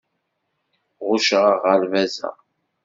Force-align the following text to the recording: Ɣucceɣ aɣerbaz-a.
Ɣucceɣ 1.07 1.45
aɣerbaz-a. 1.71 2.31